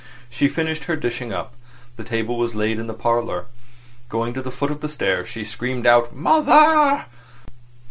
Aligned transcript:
She 0.31 0.47
finished 0.47 0.85
her 0.85 0.95
dishing 0.95 1.31
up. 1.31 1.53
The 1.95 2.03
table 2.03 2.35
was 2.35 2.55
laid 2.55 2.79
in 2.79 2.87
the 2.87 2.93
parlour. 2.95 3.45
Going 4.09 4.33
to 4.33 4.41
the 4.41 4.49
foot 4.49 4.71
of 4.71 4.81
the 4.81 4.89
stairs, 4.89 5.27
she 5.27 5.43
screamed 5.43 5.85
out 5.85 6.11
"Mother!" 6.15 7.05